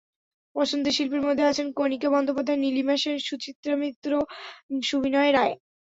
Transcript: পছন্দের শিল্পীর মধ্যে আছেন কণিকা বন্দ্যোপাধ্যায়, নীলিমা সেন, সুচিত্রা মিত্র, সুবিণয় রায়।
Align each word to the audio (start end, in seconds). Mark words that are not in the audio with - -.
পছন্দের 0.55 0.95
শিল্পীর 0.97 1.25
মধ্যে 1.27 1.43
আছেন 1.43 1.67
কণিকা 1.71 2.09
বন্দ্যোপাধ্যায়, 2.11 2.61
নীলিমা 2.63 2.95
সেন, 2.97 3.17
সুচিত্রা 3.27 3.73
মিত্র, 3.81 4.11
সুবিণয় 4.81 5.31
রায়। 5.31 5.55